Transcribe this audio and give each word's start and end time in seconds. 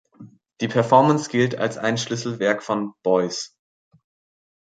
Die 0.61 0.67
Performance 0.67 1.29
gilt 1.29 1.59
als 1.59 1.77
ein 1.77 1.95
Schlüsselwerk 1.95 2.63
von 2.63 2.93
Beuys. 3.03 3.55